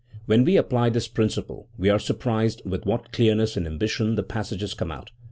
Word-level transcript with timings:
When 0.25 0.43
we 0.43 0.57
apply 0.57 0.89
this 0.89 1.07
principle 1.07 1.69
we 1.77 1.87
are 1.87 1.99
surprised 1.99 2.63
with 2.65 2.87
what 2.87 3.11
clearness 3.11 3.55
and 3.55 3.67
animation 3.67 4.15
the 4.15 4.23
passages 4.23 4.73
come 4.73 4.91
out. 4.91 5.11